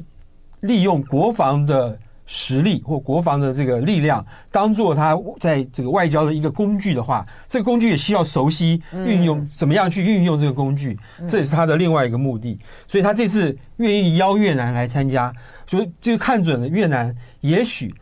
[0.61, 1.99] 利用国防的。
[2.25, 12.57] 实力或国防的这个力量，当做他在这个外交的一个工具的话，这个工具也需要熟悉运用，怎么样去运用这个工具，这也是他的另外一个目的。
[12.87, 15.33] 所以他这次愿意邀越南来参加，
[15.67, 17.93] 所以就看准了越南，也许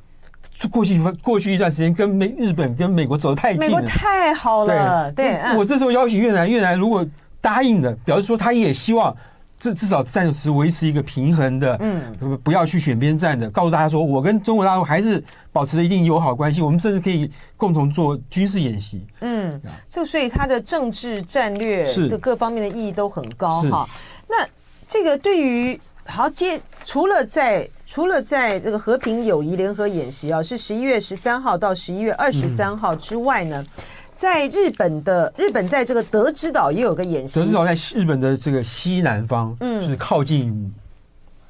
[0.70, 7.06] 过去过去一段时间跟美日本跟美国走得太近了，美国太好了，对，我这时候邀请越南，越南如果
[7.42, 9.16] 答应的，表示说他也希望。
[9.62, 19.06] 至至少暂时维持一个平衡的，嗯，不要去选边站的，告诉大家说，我跟中国大陆还是保持了一定友好关系，我们甚至可以共同做军事演习。
[19.20, 23.88] 嗯，就所以它的政治战略的各方面的意义都很高哈。
[24.28, 24.44] 那
[24.88, 33.64] 这个对于好接，除了在除了在这个和平友谊联合演习啊，是十一月十三号到十一月二十三号之外呢？
[33.64, 33.68] 嗯
[34.22, 37.40] 在日本的日本，在这个德之岛也有个演习。
[37.40, 40.72] 德之岛在日本的这个西南方，嗯，就是靠近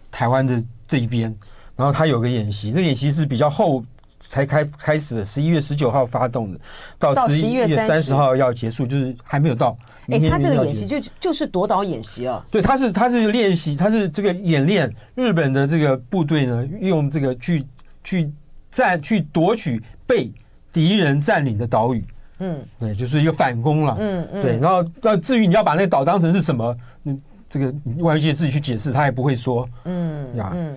[0.10, 1.36] 台湾的这一边。
[1.76, 3.84] 然后他有个演习，这个演习是比较后
[4.22, 6.60] 才开开始的，十一月十九号发动的，
[6.98, 9.78] 到十一月三十号要结束，就是还没有到。
[10.08, 12.42] 哎，他这个演习就就是夺岛演习啊？
[12.50, 17.66] 对，他是他是练习，他是这个演练日本的这个部队呢，用这个去
[18.02, 18.32] 去
[18.72, 20.32] 占去夺取被
[20.72, 22.02] 敌人占领的岛屿。
[22.42, 23.96] 嗯，对，就是一个反攻了。
[24.00, 29.70] 嗯嗯，对，然后那至于你要把那个岛当成是什么，嗯，这个外界自己去解释，他也不会说。
[29.86, 30.76] 嗯呀，嗯，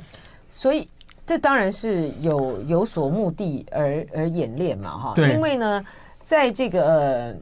[0.51, 0.87] 所以
[1.27, 5.13] 这当然是有有所目的而而演练嘛，哈。
[5.17, 5.33] 对。
[5.33, 5.85] 因为呢，
[6.23, 7.35] 在这个呃，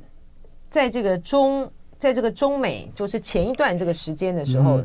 [0.71, 4.81] 在这个中，在这个中美就是前一段这个时间的时候，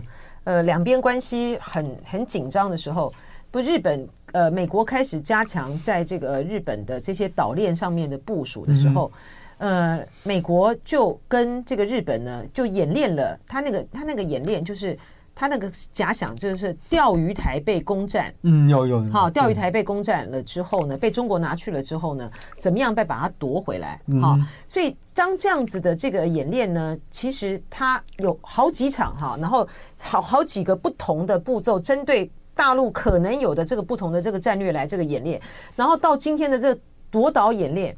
[0.45, 3.13] 呃，两边关系很很紧张的时候，
[3.52, 9.11] 不，日本呃，美国开始加强在这个日本的这些岛链上面的部署的时候。
[9.59, 14.95] 呃，美国就跟这个日本呢，就演练了他那个他那个演练，就是
[15.33, 23.99] 他那个假想，就是钓鱼台被攻占，嗯，有有好，钓鱼台被攻占了之后呢，被中国拿去了之后呢，怎么样再把它夺回来？
[24.21, 24.37] 好，
[24.67, 29.67] 所以当这样子的这个演练呢，其实它有好几场哈，然后
[29.99, 35.39] 好好几个不同的步骤，针对大陆可能有的这个不同的这个战略来这个演练，
[35.75, 37.95] 然后到今天的这个夺岛演练。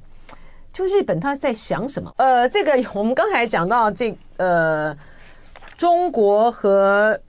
[0.72, 2.14] 就日本他在想什么？
[2.18, 4.96] 呃，这个我们刚才讲到这呃，
[5.76, 7.20] 中国和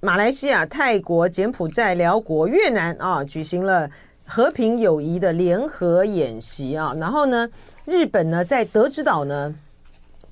[0.00, 3.88] 马来西亚、泰国、柬埔寨、寮国、越南啊，举行了
[4.26, 6.92] 和平友谊的联合演习啊。
[6.98, 7.48] 然后呢，
[7.84, 9.54] 日本呢在德之岛呢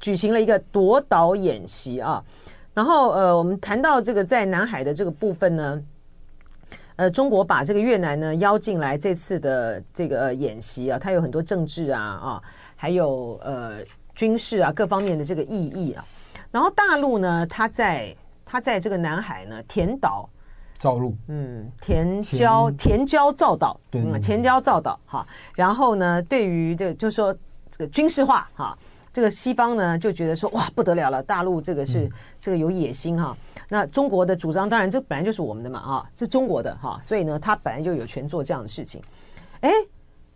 [0.01, 2.23] 举行了一个夺岛演习啊。
[2.75, 5.81] 然后呃，我们谈到这个在南海的这个部分呢。
[6.99, 12.43] 呃，中国把这个越南呢邀进来这次的这个演习啊，它有很多政治啊啊，
[12.75, 13.79] 还有呃
[14.17, 16.05] 军事啊各方面的这个意义啊。
[16.51, 18.13] 然后大陆呢，它在
[18.45, 20.29] 它在这个南海呢填岛
[20.77, 25.25] 造陆，嗯，填礁填礁造岛，嗯，填礁造岛哈。
[25.55, 27.33] 然后呢，对于这个就是说
[27.71, 28.77] 这个军事化哈。
[29.19, 33.37] 这个西方呢就觉得说哇不得了了，大陆这个是这个有野心哈。
[33.69, 39.03] 那中国的主张当然这本来就是我们的嘛啊，这中国的哈，所以呢他本来就有权做这样的事情。
[39.63, 39.73] 哎，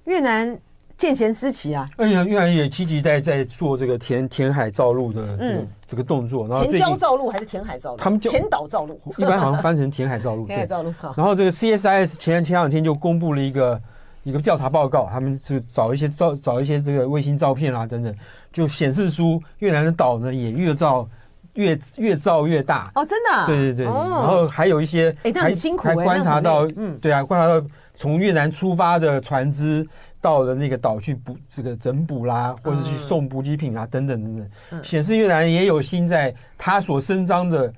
[0.02, 0.58] 越南
[0.96, 6.48] 见贤思齐啊，哎呀，越南也积极在在做这个填填海造陆的这个这个动作。
[6.48, 7.98] 然后填礁造陆还是填海造陆？
[7.98, 10.44] 他们就填岛造陆，一般好像翻成填海造陆。
[10.50, 10.92] 填海造陆。
[11.16, 13.80] 然后这个 CSIS 前前两天就公布了一个
[14.24, 18.12] 一个调查报告，他们就找一些照找一些这个卫星照片啊等等。
[18.52, 21.08] 就显示出越南的岛呢，也越造
[21.54, 22.90] 越越造越大。
[22.94, 29.86] 哦，真的，对对对，然后还有一些，哎，那很辛苦，还观察到，嗯，对啊，观察到从越南出发的船只
[30.20, 37.72] 到了那个岛去补这个整补啦，或者去送补给品啊，等等等等，显示越南也有心在他所伸张的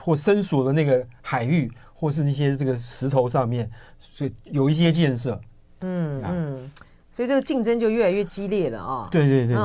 [0.00, 5.38] 或伸索的那个海域，或是那些这个石头上面，所以有一些建设，
[5.82, 6.70] 嗯嗯，
[7.12, 9.56] 所以这个竞争就越来越激烈了啊，对对对，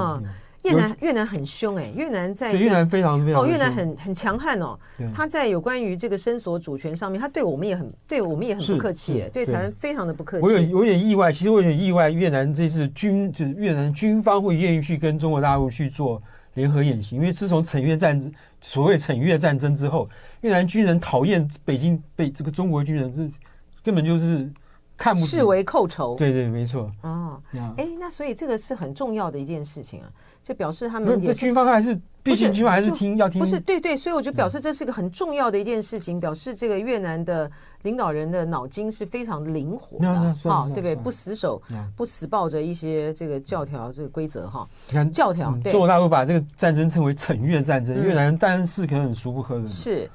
[0.65, 4.77] 越南越南很凶哎，越南在越南非常非常哦，越南很很强悍哦。
[5.13, 10.43] 他在有关于这个伸索主权上面，他对我们也很对我们也很不客气，对台湾非常的不客气。
[10.43, 16.21] 我有有点意外，其实我有点意外，越南这次军就是越南军方会愿意去跟中国大陆去做
[16.55, 20.09] 联合演习，因为自从惩越战争，所谓惩越战争之后，
[20.41, 23.29] 越南军人讨厌北京，被这个中国军人是
[23.83, 24.49] 根本就是。
[24.97, 26.91] 看不视为寇仇，对对，没错。
[27.01, 27.41] 哦，
[27.77, 30.09] 哎，那所以这个是很重要的一件事情啊，
[30.41, 40.09] 就表示他们也军方还是，毕竟军方还是听要听，不是对对，所以我就表示这是个很重要的一件事情，表示这个越南的领导人的脑筋是非常灵活的，
[40.49, 40.95] 啊，对不对？
[40.95, 41.61] 不死守，
[41.95, 44.67] 不死抱着一些这个教条、这个规则哈。
[44.87, 49.67] 你看教条，中国大陆把这个战争称为惩越战争，越南当然是可能很俗不可忍。
[49.67, 50.09] 是，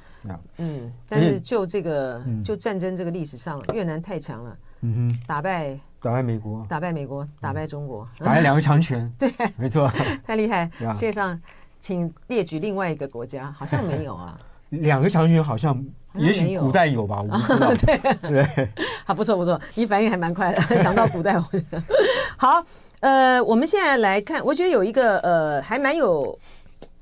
[0.56, 4.56] 嗯，但是就这个就战争这个历史上，越南太强了。
[4.82, 9.90] 嗯哼，打败打败美国，打败美国，打败中国，打败两个强权， 对，没错，
[10.24, 10.70] 太厉害。
[10.94, 11.38] 世界上，
[11.78, 14.38] 请列举另外一个国家，好像没有啊。
[14.70, 17.74] 两个强权好像，也许古代有吧，我不知道。
[17.74, 18.68] 对对，
[19.04, 21.36] 好，不错不错，你反应还蛮快的，想到古代。
[22.36, 22.64] 好，
[23.00, 26.38] 呃，我们现在来看，我觉得有一个呃，还蛮有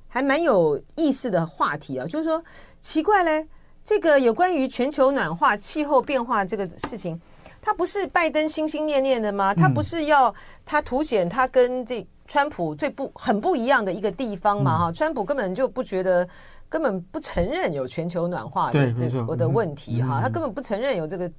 [0.08, 2.42] 还蛮有意思的话题啊，就是说
[2.80, 3.46] 奇怪嘞，
[3.84, 7.20] 这个有关于全球暖化、气候变化这个事情。
[7.60, 9.54] 他不是拜登心心念念的吗？
[9.54, 14.78] 他不是要他凸显他跟这川普最不很不一样的一个地方嘛？
[14.78, 16.28] 哈，川普根本就不觉得，
[16.68, 21.30] 根本不承认有全球暖化的这个的问题哈，他根本不承认有这个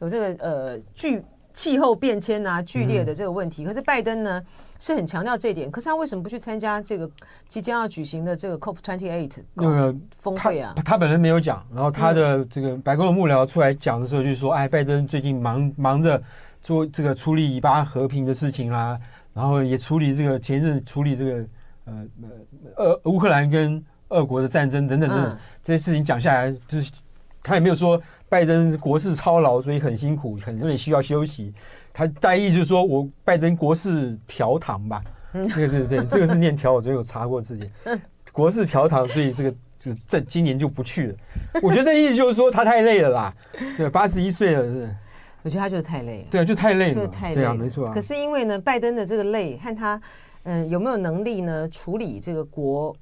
[0.00, 1.22] 有这个呃巨。
[1.56, 4.42] 气候变迁啊，剧烈的这个问题，可是拜登呢
[4.78, 7.10] 是很强调这一点，可是他为什么不去参加这个
[7.48, 10.74] 即将要举行的这个 COP twenty eight 那个峰会啊？
[10.84, 16.22] 他本人没有讲，然后他的这个白宫的幕僚出来讲的时候就说：“哎，拜登最近忙忙着
[16.60, 19.00] 做这个处理以巴和平的事情啦，
[19.32, 21.46] 然后也处理这个前一阵处理这个
[21.86, 22.06] 呃
[22.76, 26.92] 呃乌克兰跟俄国的战争等等等等这些事情讲下来，就是
[27.42, 31.52] 他也没有说。”拜登国事操劳，所以很辛苦，很多人需要休息。
[31.92, 37.70] 他大意就是说我拜登国事调堂吧，对对对，这个是 念调，我昨天有查过字典。
[38.32, 41.14] 国事调堂，所以这个就在今年就不去了。
[41.62, 43.34] 我觉得意思就是说他太累了啦，
[43.78, 44.94] 对，八十一岁了是。
[45.42, 47.94] 我觉得他就是太累了，对啊，就太累了，就太累了，对啊，没错啊。
[47.94, 49.98] 可是因为呢，拜登的这个累和他
[50.42, 52.94] 嗯有没有能力呢处理这个国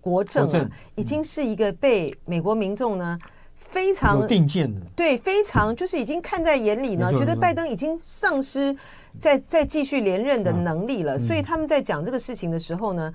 [0.00, 3.18] 国政啊，已经是一个被美国民众呢。
[3.58, 8.74] 非常定见的，对，非常就是已经看在眼里呢，觉得拜登已经丧失
[9.18, 13.12] 再再继续连任的能力了，所以他们在讲这个事情的时候呢，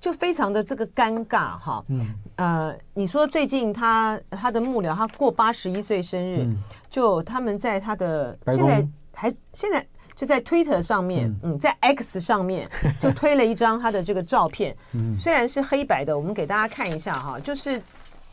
[0.00, 1.84] 就非常的这个尴尬哈。
[1.88, 6.46] 嗯，呃，你说最近他他的幕僚他过八十一岁生日，
[6.88, 12.68] 就他们在他的现在还现在就在 Twitter 上面，嗯，在 X 上面
[13.00, 14.76] 就推了一张他的这个照片，
[15.14, 17.78] 虽然是黑白的，我们给大家看一下哈，就是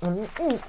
[0.01, 0.59] 嗯嗯。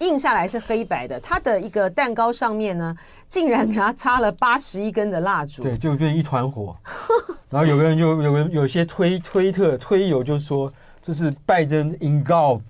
[0.00, 2.96] 印下来是黑白的，他的一个蛋糕上面呢，
[3.28, 6.76] 竟然给他插了八十一根的蜡烛，对，就变一团火。
[7.50, 12.60] 然后有个人就有个有些推推特推友就说，这是拜登 engulfed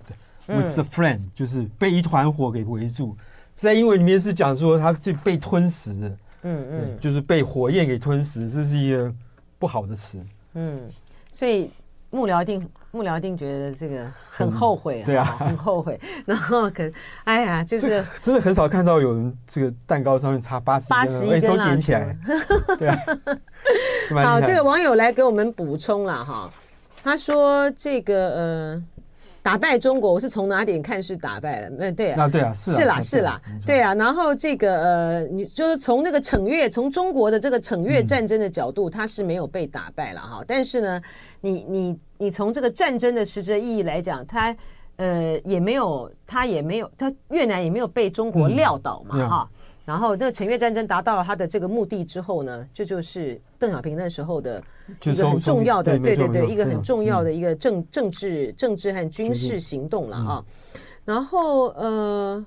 [0.47, 3.15] with the flame，就是被一团火给围住。
[3.55, 6.09] 在英文里面是讲说他就被吞食了，
[6.43, 9.13] 嗯嗯，就是被火焰给吞食，这是一个
[9.57, 10.17] 不好的词。
[10.53, 10.89] 嗯，
[11.31, 11.69] 所以。
[12.09, 15.99] 幕僚一定，幕僚一定觉得这个很后悔啊，对啊，很后悔。
[16.25, 16.91] 然后可，
[17.25, 22.17] 哎呀，就是真的很少看到有人这个蛋糕上面插八十八十一根蜡烛起来，
[22.79, 22.97] 对啊。
[24.25, 26.51] 好，这个网友来给我们补充了哈，
[27.03, 28.83] 他说这个呃。
[29.41, 31.69] 打败中国，我是从哪点看是打败了？
[31.79, 33.95] 嗯， 对啊，对啊，是是啦，是啦，对啊。
[33.95, 40.43] 然后这个呃，你就是从那个惩越，从中国的这个惩越战争的角度，它是没有被打败了哈。
[40.45, 41.01] 但是呢，
[41.41, 44.55] 你你你从这个战争的实质意义来讲，它
[44.97, 49.49] 呃也没有，它也没有，它越南也没有被中国撂倒嘛哈。
[49.89, 54.63] 然后，那个惩越战争达到了他的这个目的之后呢，这就是邓小平那时候的
[55.03, 60.45] 一个很重要的，对对对，一个很重要的一个政政治政治和军事行动了啊。
[61.05, 62.45] 然后，呃，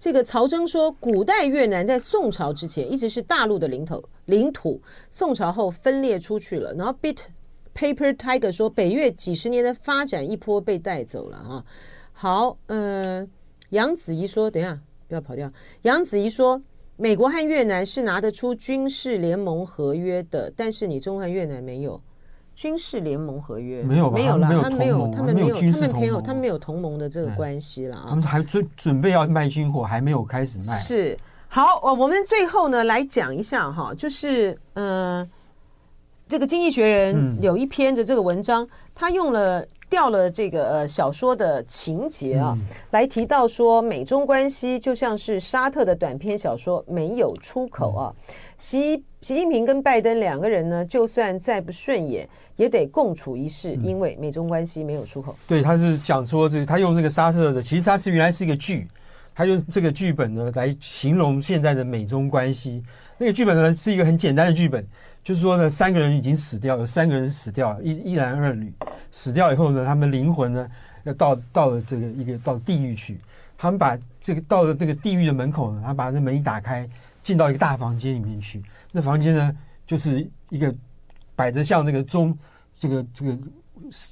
[0.00, 6.74] 这个曹征说，古代越南在宋朝之前一直是大陆的领土，领土宋朝后分裂出去了。
[6.74, 7.18] 然后，Bit
[7.72, 11.64] Paper Tiger 说，北越几十年的发展一波被带走了啊。
[12.12, 13.24] 好，呃，
[13.68, 14.76] 杨子怡说，等一下。
[15.12, 15.50] 不要跑掉。
[15.82, 16.60] 杨子怡说
[16.96, 22.00] ：“美国和越南是拿得出军事联盟合约的，但是你中和越南没有
[22.54, 28.06] 军事联盟合约，没有没有了，他没有，他们没有，他们没有，他们没有同盟的这个关系了啊。
[28.08, 30.72] 他们还准准备要卖军火，还没有开始卖。
[30.72, 31.14] 是
[31.48, 35.30] 好，我我们最后呢来讲一下哈，就是嗯、呃，
[36.26, 39.62] 这个《经济学人》有一篇的这个文章，他用了。”
[39.92, 42.56] 调了这个呃小说的情节啊，
[42.92, 48.08] 来提到说美中关系就像是沙特的短篇小说没有出口啊。
[48.56, 52.26] 习习近平跟拜登两个人呢，就算再不顺眼，
[52.56, 55.36] 也得共处一室，因为美中关系没有出口。
[55.46, 58.88] 对，他是讲说这，他用这个沙特的，其实他是原来是一个剧，
[59.34, 62.82] 他用这个剧本呢来形容现在的美中关系。
[63.18, 64.82] 那个剧本呢是一个很简单的剧本，
[65.22, 68.72] 就是说呢，三个人已经死掉，有三个人死掉了，一一男二女
[69.10, 70.68] 死掉以后呢，他们灵魂呢
[71.04, 73.20] 要到到了这个一个到地狱去。
[73.56, 76.88] 他们把这个到了这个地狱的门口呢，他把这门一打开，
[77.22, 78.60] 进到一个大房间里面去。
[78.90, 79.56] 那房间呢，
[79.86, 80.74] 就是一个
[81.36, 82.36] 摆着像这个中
[82.76, 83.38] 这个这个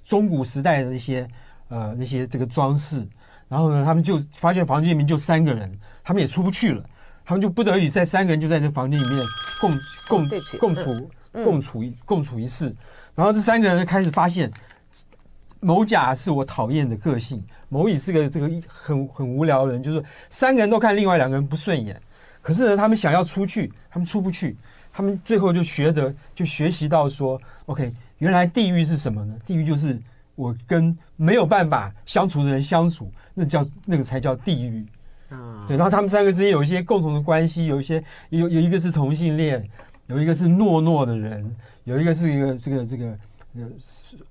[0.04, 1.28] 中古时代的那些
[1.66, 3.04] 呃那些这个装饰。
[3.48, 6.84] 然后呢，他们就发现房间里面就三个人，他们也出不去了。
[7.30, 9.24] 他们就不得已在三个人就在这房间里面
[9.60, 9.70] 共
[10.08, 10.28] 共
[10.58, 12.74] 共处共处一共处一室。
[13.14, 14.50] 然后这三个人开始发现。
[15.62, 22.00] 某甲是我讨厌的个性，某乙是个这个很很无聊的人，就是三个人都看另外两个人不顺眼，
[22.40, 24.56] 可是呢，他们想要出去，他们出不去，
[24.90, 29.34] 他们最后就学得就学习到说，OK，原来地狱是什么呢？
[29.44, 30.00] 地狱就是
[30.34, 34.86] 我跟没有办法相处的人相处，那叫那个才叫地狱
[35.30, 35.64] 啊。
[35.66, 39.66] 对，然后他们三个之间有一些共同的关系，有一些有有一个是同性恋，
[40.06, 43.16] 有一个是懦弱的人，有一个是一个这个这个。
[43.52, 43.68] 呃，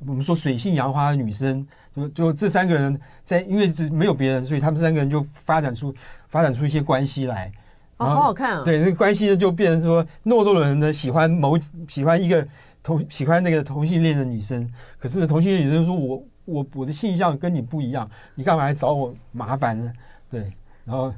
[0.07, 5.93] 我们说水性杨花的女生，就就这三个人在，因为没有别人，所以他们三个人就发展出
[6.29, 7.51] 发展出一些关系来。
[7.97, 8.63] 哦，好好看啊！
[8.63, 12.47] 对，那个关系呢，就变成说，懦弱的人呢喜欢某喜欢一个
[12.81, 14.65] 同喜欢那个同性恋的女生，
[14.97, 19.91] 可是同性恋女生说我我我的性向跟你不一样，你干嘛来找我麻烦呢？
[20.31, 20.49] 对，
[20.89, 21.13] 然后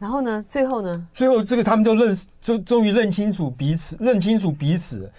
[0.00, 0.44] 然后呢？
[0.48, 1.08] 最后呢？
[1.14, 5.10] 最后这个他们就认识，就终于认清楚彼此，认清楚彼此。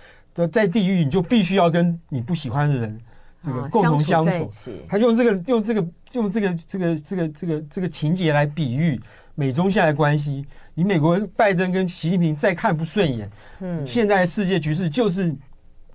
[0.52, 3.02] 在地狱，你就必须要跟你不喜欢的人
[3.42, 4.30] 这个共同相处。
[4.30, 9.02] 啊、相他用这个用这个用这个这个这个这个这个情节来比喻
[9.34, 10.46] 美中现在关系。
[10.76, 13.28] 你美国拜登跟习近平再看不顺眼，
[13.62, 15.34] 嗯，现在世界局势就是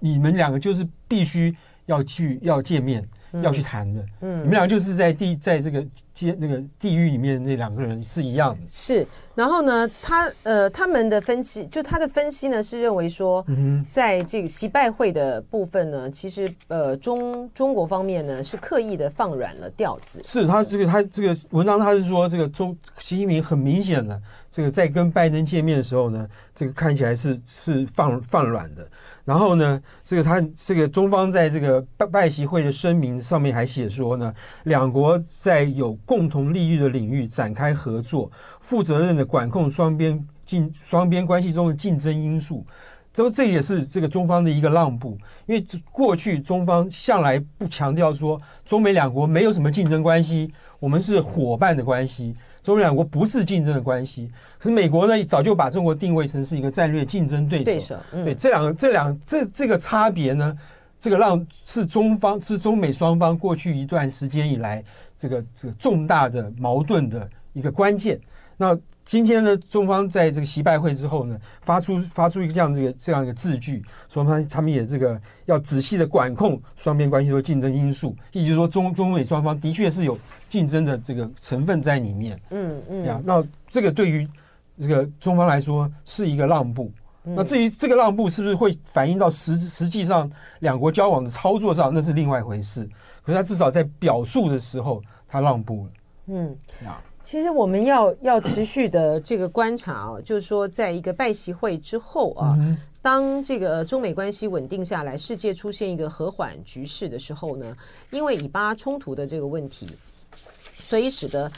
[0.01, 1.55] 你们两个就是必须
[1.87, 3.07] 要去要见面。
[3.41, 8.67] 要去谈的，嗯，你们俩就是在地，在这个街那个地狱里面那两个人是一样的。
[8.67, 20.21] 是，然后呢，他呃，他们的分析，就他的分析呢，是认为说，嗯，在这个习拜会的部分呢，其实呃，中中国方面呢是刻意的放软了调子。
[20.25, 24.21] 是他这个他这个文章他是说，这个中习近平很明显的，
[24.51, 28.87] 这个在跟拜登见面的时候呢，这个看起来是是放放软的。
[29.25, 42.67] 然后呢，这个他这个中方在这个拜拜习会的声明上面还写说呢，两国在有共同利益的领域展开合作，负责任的管控双边竞双边关系中的竞争因素。
[43.15, 50.51] 这这也是这个中方的一个让步，因为过去中方向来不强调说中美两国没有什么竞争关系，
[50.81, 52.35] 我们是伙伴的关系。
[52.63, 57.65] 中美两国不是竞争的关系，可是美国呢，早就把中国定位成是一个战略竞争对手。
[57.65, 60.57] 对手，嗯、对这两个这两这这个差别呢，
[61.01, 64.83] 这个让是中方是中美双方过去一段时间以来
[65.19, 68.21] 这个这个重大的矛盾的一个关键。
[68.57, 80.19] 那今天呢，中方在这个习拜会之后呢，发出发出一个这样这个这样一个字句，说他他们也这个要仔细的管控双边关系的竞争因素，也就是说中中美双方的确是有。
[80.53, 84.29] 竞争的这个成分在里面，嗯嗯，那这个对于
[84.79, 86.93] 这个中方来说是一个让步。
[87.23, 92.87] 那至于这个让步是不是会反映到实实际上两国交往的操作上，那是另外一回事。
[93.25, 95.93] 可是他至少在表述的时候，他让步了。
[96.27, 96.55] 嗯，
[97.23, 102.57] 其实我们要要持续的这个观察啊，就是说，在一个拜习会之后啊，
[103.01, 107.77] 当这个中美关系稳定下来，世界出现一个和缓局势的时候呢，
[108.11, 109.89] 因为以巴冲突的这个问题。
[110.79, 111.51] 所以使得，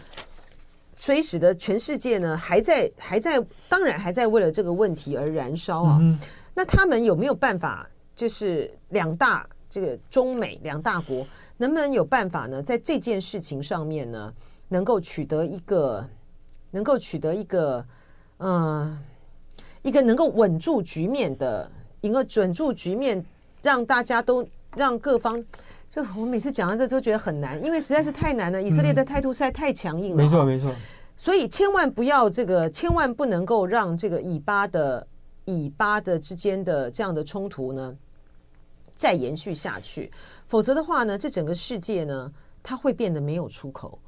[0.95, 5.99] 所以使得全世界呢还在还在，当然还在为了这个问题而燃烧啊。
[6.01, 6.19] 嗯、
[6.55, 7.89] 那他们有没有办法？
[8.15, 12.62] 就是两大这个中美两大国，能不能有办法呢？
[12.62, 14.33] 在这件事情上面呢，
[14.75, 16.05] 能够取得一个，
[16.72, 17.87] 能够取得一个，
[18.39, 18.99] 嗯、呃，
[19.83, 21.70] 一个能够稳住局面的
[22.01, 23.25] 一个稳住局面，
[23.62, 24.45] 让大家都
[24.75, 25.43] 让各方。
[25.89, 28.61] 就我每次讲到这都觉得很难，因为实在是太难了。
[28.61, 30.25] 以色列的态度实在太强硬了。
[30.25, 30.75] 没错，没错。
[31.14, 35.07] 所以千万不要这个，千万不能够让这个以巴的
[35.45, 37.97] 以巴的之间的这样的冲突呢
[38.97, 40.11] 再延续下去，
[40.49, 44.01] 否则的话呢，这整个世界呢，它会变得没有出口。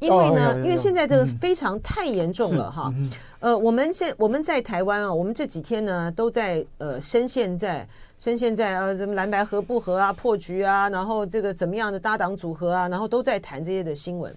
[0.00, 2.92] 因为呢，因为现在这个非常太严重了哈。
[3.40, 7.88] 呃，我们现我们在台湾啊，我们这几天呢都在呃深陷在。
[8.18, 14.36] 深陷在啊，什么蓝白合不合啊，破局啊，然后这个怎么样的搭档组合啊，然后都在谈这些的新闻。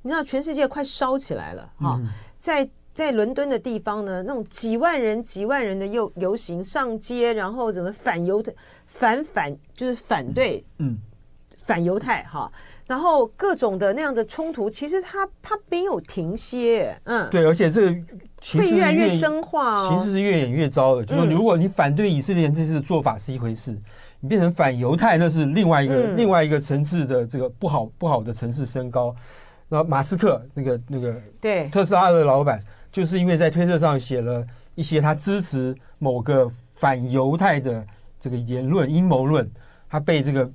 [0.00, 2.00] 你知道，全世界快烧起来了哈，
[2.38, 8.50] 在在伦敦的地方呢，那种几万人、几万人的游游行上街，然后怎么反犹太、
[8.86, 10.96] 反反就是反对，嗯，
[11.58, 12.50] 反犹太哈，
[12.90, 17.86] 然后各种的那样的冲突，其实它它没有停歇，嗯，对，而且这个
[18.54, 21.04] 会越来越深化，其实是越演越糟的。
[21.04, 23.70] 就是如果你反对以色列人这次的做法是一回事，
[24.18, 29.14] 你变成反犹太，那是另外一个另外一个层次的这个不好不好的层次升高。
[29.68, 32.60] 然后马斯克那个那个对特斯拉的老板。
[32.92, 37.86] 就是因为在推特上写了一些他支持某个反犹太的
[38.18, 39.48] 这个言论阴谋论，
[39.88, 40.50] 他被这个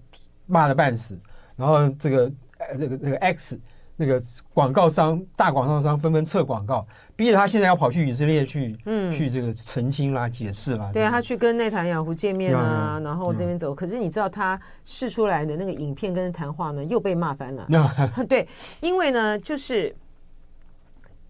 [0.46, 1.18] 骂的半死，
[1.56, 3.60] 然后这个呃这个这个 X
[3.96, 4.22] 那个
[4.54, 6.86] 广告商大广告商纷纷撤广告，
[7.16, 10.90] 逼着他现在要跑去以色列去嗯去这个澄清啦解释啦。
[10.94, 13.74] 对啊，他去跟内塔尼亚胡见面啊，然后这边走。
[13.74, 17.68] 可是你知道他试出来的那个影片跟谈话呢，又被骂翻了。
[18.28, 18.48] 对，
[18.82, 19.96] 因为呢就是。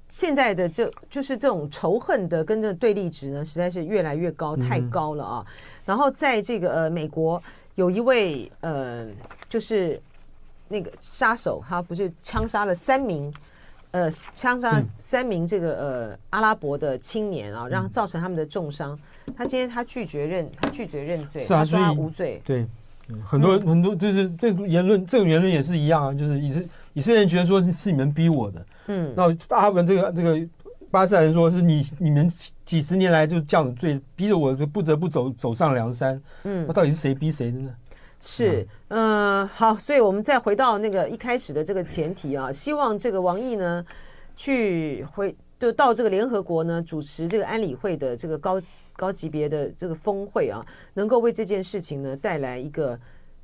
[0.08, 5.46] 现在的这就是这种仇恨的跟这对立值呢，实在是越来越高，太高了啊！
[5.84, 7.42] 然后在这个呃美国，
[7.74, 9.08] 有一位呃
[9.50, 10.00] 就是
[10.68, 13.34] 那个杀手，他不是枪杀了三名
[13.92, 18.98] 呃枪杀了三名这个呃阿拉伯的青年啊，让造成他们的重伤。
[19.38, 22.42] 他今天他拒绝认，他拒绝认罪，他说他无罪。
[22.46, 22.68] 对，
[23.24, 26.62] 很多很多就是这个言论，这种言论也是一样啊，就是以色
[26.94, 28.66] 以色列人觉得说是是你们逼我的。
[28.88, 30.40] 嗯，那阿文这个这个
[30.92, 32.30] 巴塞人说是你你们
[32.64, 36.22] 几十年来就这样子对，逼着我就不得不走走上梁山。
[36.44, 37.72] 嗯，那到底是谁逼谁的呢？
[38.20, 43.86] 是，嗯、呃，好，所以我们再回到那个一开始的这个前提啊，希望这个王毅呢
[44.36, 48.62] 去回就到这个联合国呢主持这个安理会的这个高
[48.96, 53.00] 高级别的这个峰会啊，能够为这件事情呢带来一个。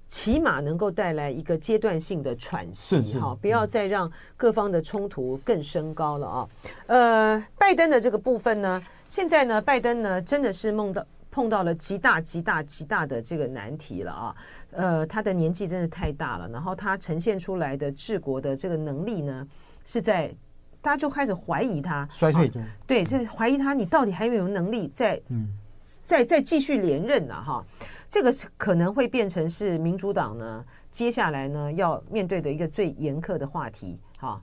[0.08, 6.50] 起码能够带来一个阶段性的喘息，哈，不要再让各方的冲突更升高了啊。
[6.88, 11.02] 呃，拜登的这个部分呢，现在呢，拜登呢真的是梦到
[11.32, 14.36] 碰到了极大极大极大的这个难题了啊。
[14.72, 19.48] 呃，他的年纪真的太大了，然后他呈现出来的治国的这个能力呢，
[19.84, 20.28] 是在
[20.82, 25.48] 大家就开始怀疑他衰退中，对，就怀疑他，你到底还有没有能力再嗯
[26.06, 27.34] 再再继续连任呢？
[27.34, 27.66] 哈。
[28.10, 34.42] 这个是可能会变成是民主党呢接下来呢要面对的一个最严苛的话题，哈，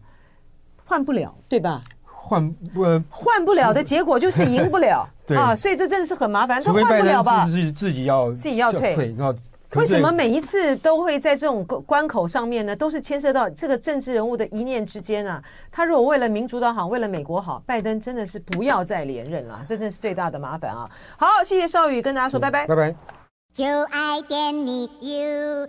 [0.87, 1.83] 换不了，对吧？
[2.05, 7.45] 换不换不了的结果就是赢不了，对 啊，所以这真的是很麻烦，他换不了吧？
[7.47, 9.15] 自己自己要自己要退，
[9.75, 12.75] 为什么每一次都会在这种关口上面呢？
[12.75, 15.43] 都是牵涉到这个政治人物的一念之间啊。
[15.71, 20.89] 他如果为了民主党好，为了美国好，拜登真的是不要再连任了，这真是最大的麻烦啊！
[21.19, 22.95] 好，谢谢少宇跟大家说拜拜，拜拜。
[23.53, 25.69] 就爱点你 UFO